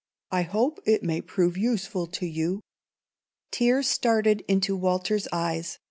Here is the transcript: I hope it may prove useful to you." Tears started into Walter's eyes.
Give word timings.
I 0.31 0.41
hope 0.41 0.79
it 0.83 1.03
may 1.03 1.21
prove 1.21 1.55
useful 1.55 2.07
to 2.07 2.25
you." 2.25 2.61
Tears 3.51 3.87
started 3.87 4.43
into 4.47 4.75
Walter's 4.75 5.27
eyes. 5.31 5.77